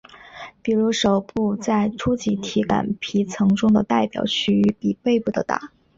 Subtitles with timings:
[0.63, 5.71] 比如手部在初级体感皮层中的代表区域比背部的大。